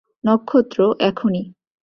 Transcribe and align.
নক্ষত্র, 0.23 0.79
এখনি। 0.99 1.41